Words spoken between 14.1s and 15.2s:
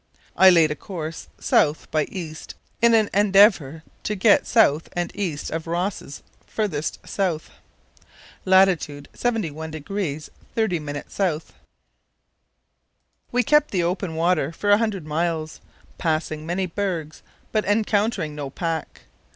water for a hundred